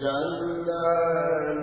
चंदन 0.00 1.62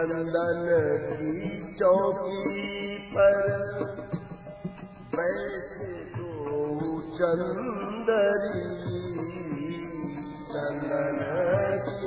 चंदन 0.00 0.66
की 1.20 1.48
चौकी 1.78 2.96
पर 3.08 3.34
बैठे 5.14 5.88
दो 6.12 6.92
चंदरी 7.16 8.62
चंदन 10.52 11.18
चौकी 11.82 12.06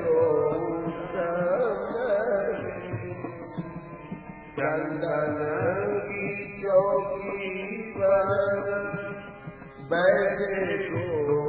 दो 0.00 0.24
चंदन 4.58 5.38
की 6.08 6.26
चौकी 6.62 7.78
पर 7.92 8.34
बैठे 9.92 10.52
दो 10.88 11.40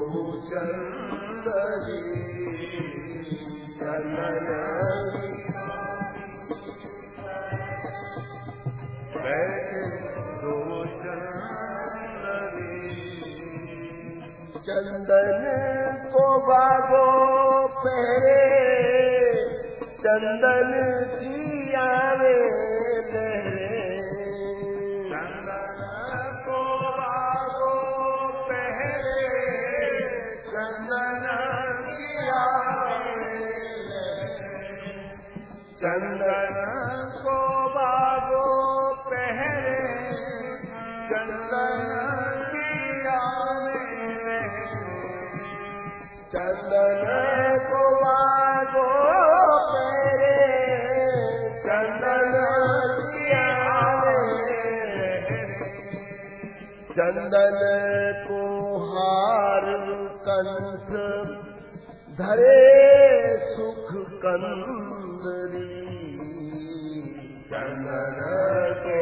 चंदरी 0.51 1.12
चंदन 1.43 1.87
चंदन 14.65 15.43
को 16.13 16.25
बागो 16.39 17.07
पहरे 17.77 18.39
चंदन 19.99 20.71
की 21.15 21.75
आवे 21.75 22.62
चंदन 56.95 57.55
को 58.25 58.41
हार 58.87 59.65
कंठ 60.25 60.91
धरे 62.19 62.57
सुख 63.53 63.89
कंदरी 64.25 65.63
चंदन 67.49 68.19
के 68.83 68.99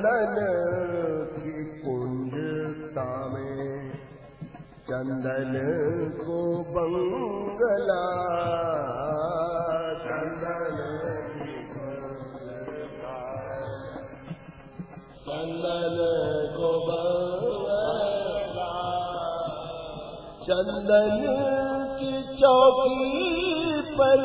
चंदन 0.00 0.36
की 1.32 1.62
कुंजता 1.80 3.04
में 3.32 3.90
चंदन 4.88 5.56
को 6.20 6.36
बंगला 6.68 8.04
चंदन 10.04 10.78
चंदन 15.26 15.98
को 16.56 16.72
बंगला 16.86 18.70
चंदन 20.46 21.26
की 21.98 22.14
चौकी 22.38 23.20
पर 24.00 24.24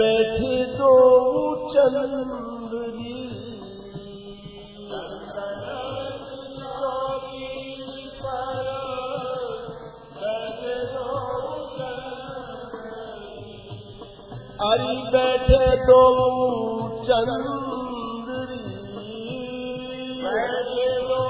बैठे 0.00 0.56
दो 0.72 0.94
चंद्री 1.74 2.43
बैठे 14.76 15.66
दो 15.86 15.98
चंद्री 17.04 18.58
बैठे 20.22 20.88
दो 21.08 21.20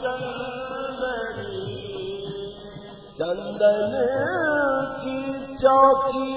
चंद्री 0.00 1.62
चंदन 3.20 3.96
की 5.00 5.16
चौकी 5.56 6.30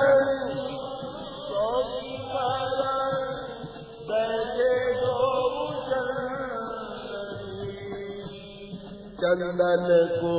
चंदन 9.20 9.86
को 10.18 10.34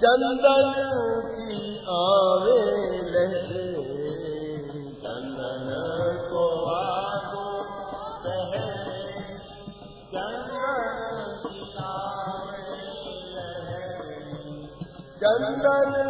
चंदन 0.00 0.70
की 1.26 1.58
आवे 1.96 1.96
आवे 1.96 2.58
लहरे 3.12 3.68
चंदन 15.22 16.09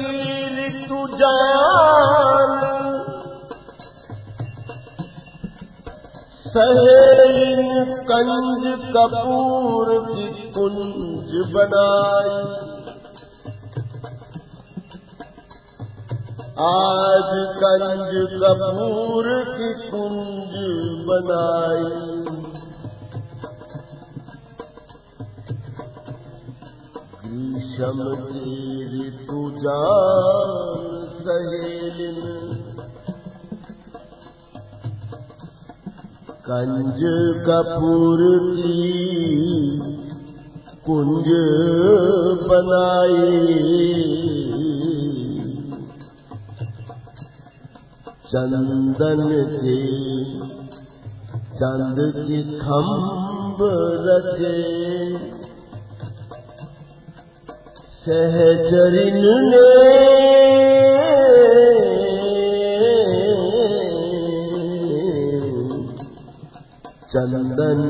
सहेलिन 6.51 7.91
कंज 8.07 8.63
कपूर 8.95 9.89
की 10.07 10.25
कुंज 10.51 11.29
बनाई। 11.53 12.33
आज 16.63 17.31
कंज 17.61 18.11
कपूर 18.33 19.29
की 19.51 19.69
कुंज 19.91 20.57
बनाई। 21.07 21.87
ग्रीष्म 27.25 28.15
की 28.25 28.59
ऋतु 28.93 29.41
जान 29.57 30.83
सहेलिन 31.21 31.60
कंज 36.51 37.01
कपूर 37.45 38.21
की 38.47 38.79
कुंज 40.85 41.27
बनाई 42.43 43.29
चंदन 48.31 49.21
के 49.53 49.77
चंद 51.53 52.01
की 52.17 52.41
खम्ब 52.59 53.63
रखे। 54.07 54.59
सहचरिन 58.05 59.19
ने 59.49 59.67
चंदन 67.11 67.81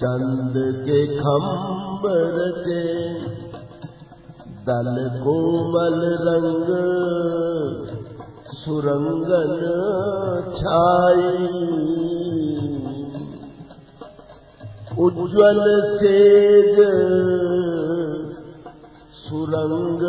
चंद 0.00 0.54
के 0.84 1.06
खम्ब 1.16 2.02
रखे 2.36 2.84
दल 4.68 4.94
कोमल 5.24 5.98
रंग 6.28 6.70
सुरंगन 8.60 9.60
छाई। 10.56 11.44
उज्ज्वल 14.98 15.60
सेज 15.98 16.76
सुरंग 19.22 20.02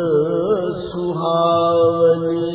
सुहावनी। 0.90 2.50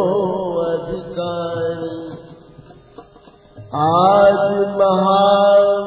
अधिकारी 0.63 2.08
आज 3.75 4.67
महान 4.77 5.83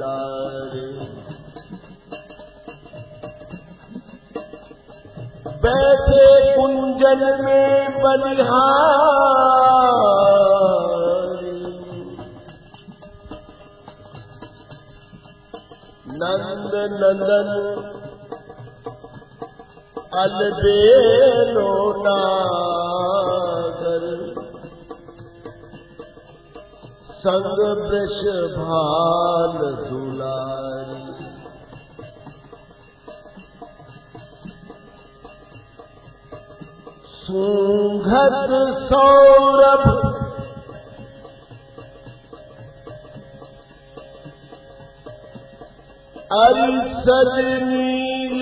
डारे 0.00 0.86
बैठे 5.64 6.26
कुंजन 6.56 7.22
में 7.44 8.02
बलिहारी 8.02 9.61
नंद 16.22 16.74
नंदन 17.00 17.50
अलबेलो 20.20 21.70
नागर। 22.02 24.04
संग 27.22 27.58
वृष 27.80 28.20
भाल 28.56 29.56
दुलारी। 29.88 31.00
सुघत 37.22 38.50
सौरभ 38.88 39.84
अरिसजनी 46.34 47.88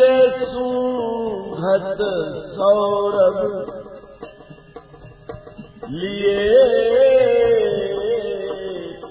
ये 0.00 0.16
सुघत 0.40 2.02
सौरभ 2.56 3.38
लिए 5.94 6.44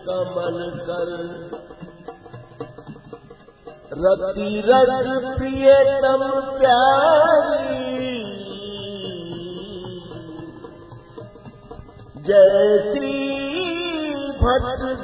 कमल 0.05 0.59
कर 0.87 1.11
रति 4.01 4.49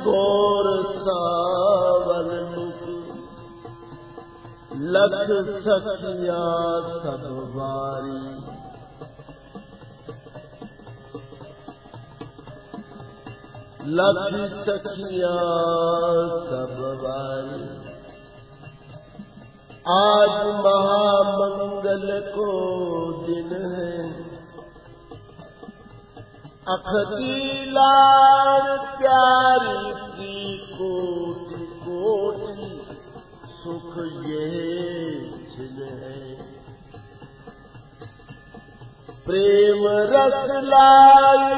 घोर 0.05 0.67
सावन 0.97 1.15
मुख 1.63 1.94
لکھ 4.85 5.31
سکیا 5.65 6.41
سب 7.03 7.23
باری 7.53 8.19
لکھ 13.91 14.35
سکیا 14.67 15.33
سب 16.49 16.77
باری 17.01 17.63
آج 19.95 20.35
مہا 20.59 21.09
منگل 21.31 22.07
کو 22.35 22.51
دن 23.21 23.51
ہے 23.73 23.97
اکھ 26.67 26.93
دیلار 27.11 28.75
پیاری 28.97 29.94
प्रेम 39.35 39.87
रस 39.87 40.47
लाल। 40.49 41.53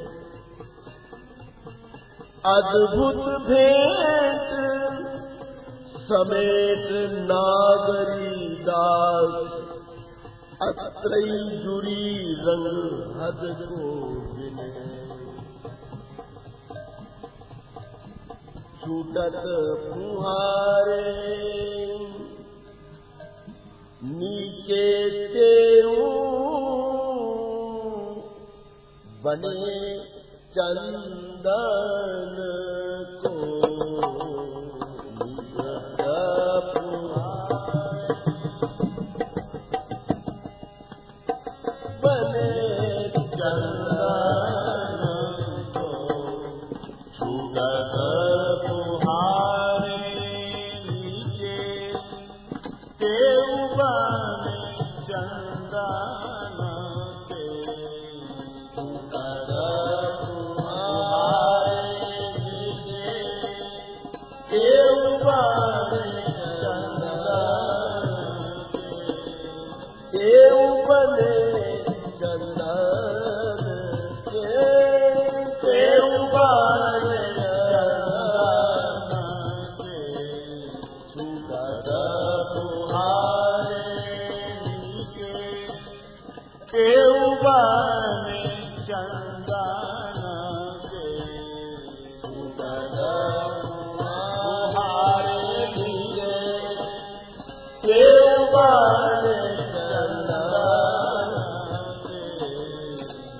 अद्भुत 2.47 3.40
भेंट 3.40 4.49
समेत 5.97 6.88
नागरी 7.30 8.49
दास। 8.49 9.49
अत्री 10.62 11.58
जुड़ी 11.58 12.35
रंग 12.35 12.76
हद 13.23 13.68
को 13.73 14.27
छूटत 18.88 19.35
फुहारे। 19.87 21.00
नीचे 24.04 24.85
तेरू 25.28 26.07
बने 29.25 29.99
चंदन 30.54 32.37
को। 33.26 34.47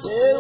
Yeah. 0.05 0.38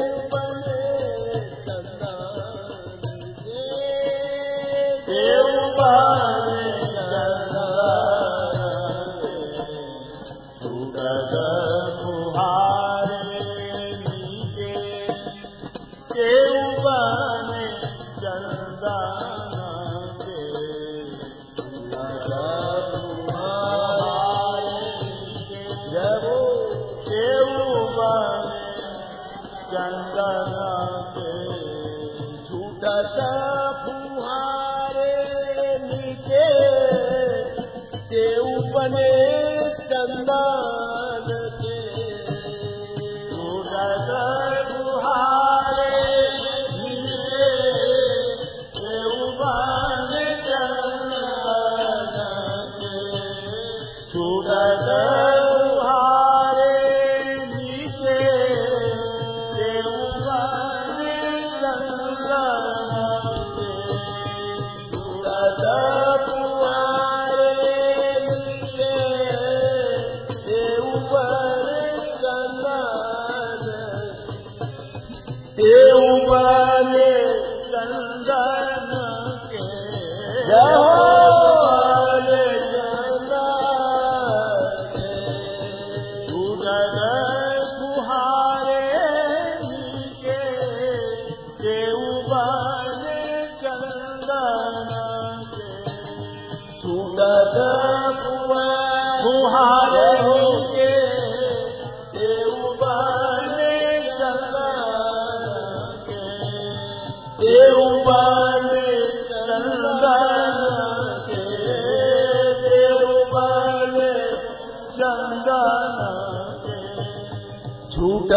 छूट 117.94 118.32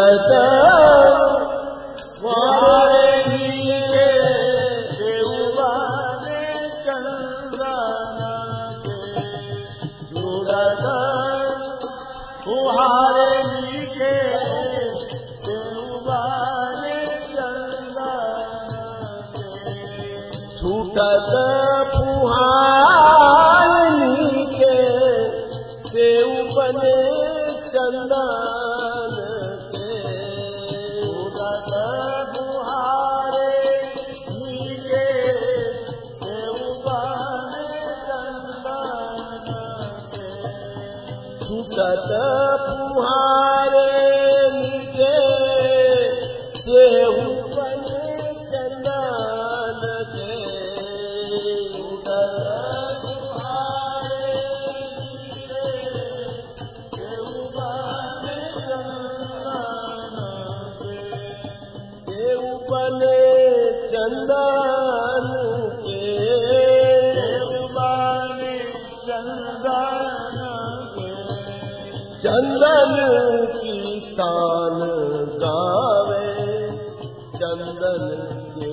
के 78.57 78.71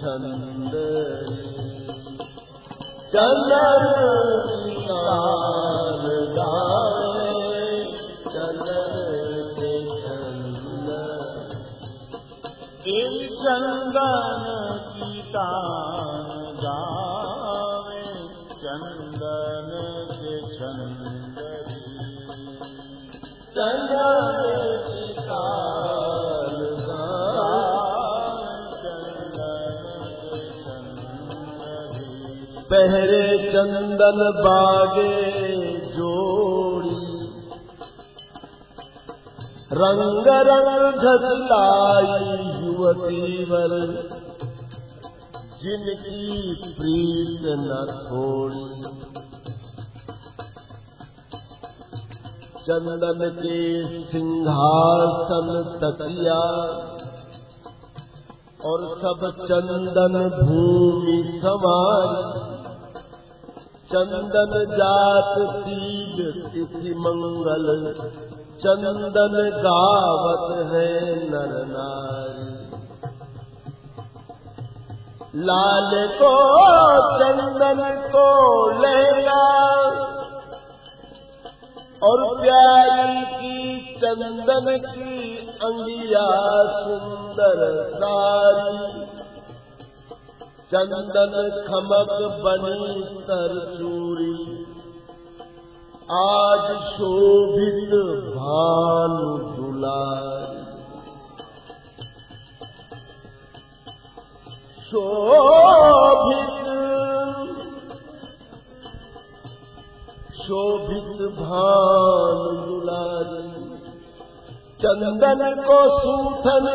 छंद। 0.00 0.74
चंदन 3.12 4.47
चंदन 33.58 34.18
बागे 34.44 35.14
जोड़ी। 35.96 36.98
रंग 39.72 40.26
रंग 40.48 40.92
घसलाई 40.92 42.28
युवती 42.64 43.44
वर 43.44 43.74
जिनकी 45.62 46.54
प्रीत 46.78 47.42
न 47.58 47.80
थोड़ी। 48.04 48.68
चंदन 52.62 53.28
के 53.38 53.60
सिंहासन 54.04 55.50
तकिया 55.82 56.40
और 58.70 58.88
सब 58.98 59.30
चंदन 59.42 60.46
भूमि 60.46 61.40
समारी 61.44 62.37
चंदन 63.92 64.52
जात 64.70 65.34
तीज 65.64 66.18
तिथि 66.52 66.90
मंगल। 66.98 67.66
चंदन 68.62 69.36
गावत 69.62 70.72
है 70.72 70.90
नर 71.30 71.54
नारी। 71.68 72.48
लाल 75.40 75.90
को 76.20 76.32
चंदन 77.18 77.80
को 78.06 78.26
लेगा 78.78 79.42
और 82.02 82.24
प्यारी 82.40 83.24
की 83.32 83.94
चंदन 83.96 84.66
की 84.78 85.36
अंगिया 85.64 86.26
सुंदर 86.78 87.62
सारी 87.94 89.17
चंदन 90.72 91.34
खमक 91.66 92.10
बनी 92.40 93.02
तर 93.28 93.52
चूरी। 93.76 94.32
आज 96.16 96.66
शोभित 96.88 97.94
भानु 98.34 99.30
दुलारी 99.46 100.60
शोभित 104.90 106.68
शोभित 110.42 111.22
भानु 111.38 112.52
दुलारी 112.66 113.46
चंदन 114.82 115.46
को 115.62 115.80
सूथन 115.98 116.68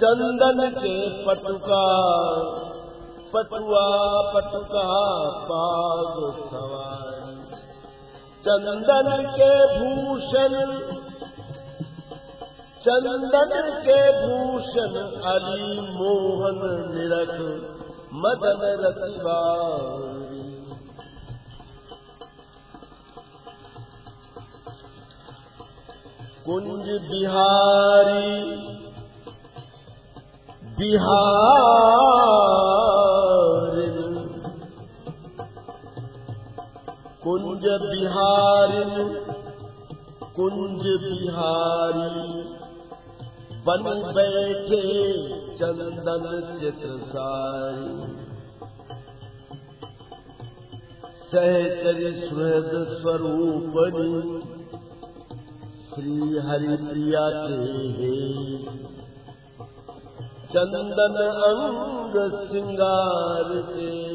चंदन 0.00 0.68
के 0.78 0.96
पटुका 1.26 1.84
पटुआ 3.32 3.86
पटुका 4.32 4.84
पाग 5.48 6.14
सवारी 6.50 7.34
चंदन 8.46 9.08
के 9.34 9.50
भूषण 9.72 10.54
चंदन 12.84 13.52
के 13.86 13.98
भूषण 14.20 14.94
अली 15.32 15.80
मोहन 15.96 16.60
निरख 16.94 17.34
मदन 18.22 18.62
रतिवारी। 18.82 20.46
कुंज 26.46 26.86
बिहारी 27.08 28.30
बिहार 30.78 32.08
कुंज 37.28 37.64
बिहारिन 37.80 38.92
कुंज 40.36 40.84
बिहारी। 41.02 42.28
बैठे 44.16 44.80
चंदन 45.58 46.24
चित्रसारी 46.60 47.90
सहचरी 51.32 52.12
सुहृद 52.20 52.72
स्वरूपनी 53.02 54.40
श्री 55.90 56.38
चंदन 60.52 61.18
अंग 61.50 62.14
के 63.68 64.07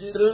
चित्र 0.00 0.28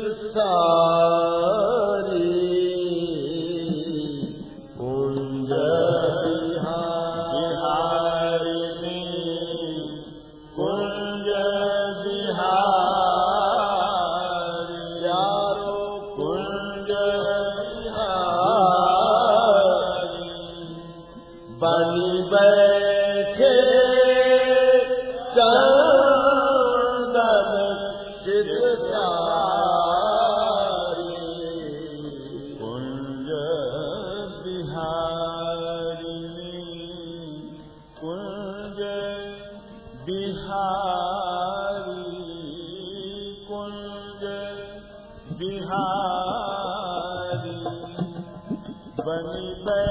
پنيبے 49.07 49.81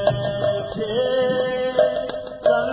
چه 0.73 0.89
سن 2.43 2.73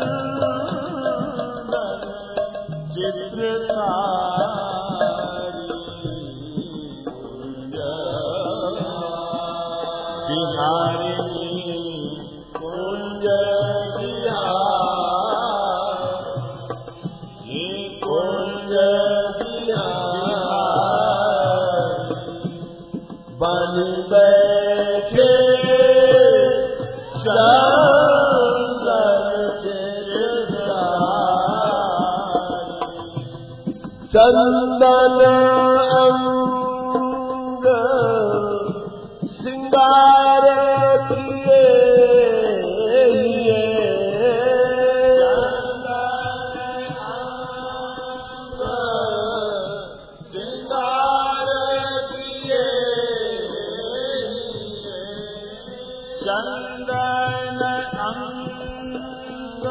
चन्दन 56.26 57.62
अङ्ग 58.08 59.66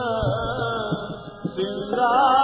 न्द्रा 1.58 2.41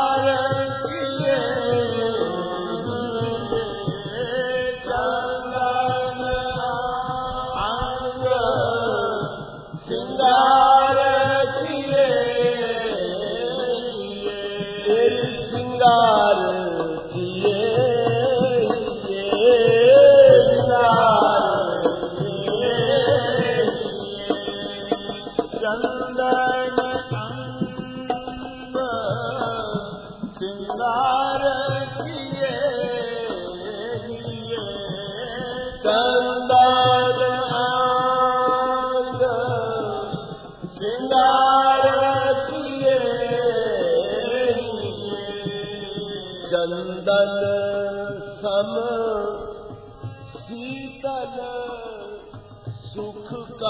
सुखक 52.92 53.62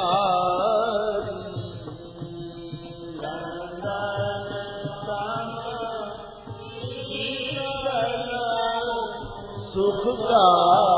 सुखक 9.73 10.98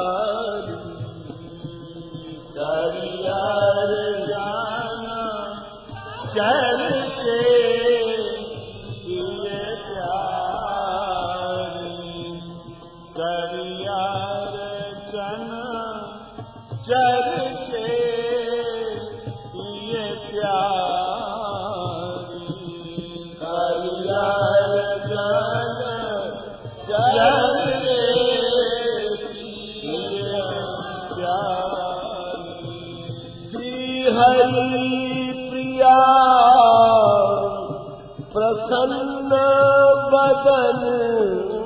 بدل 40.13 41.60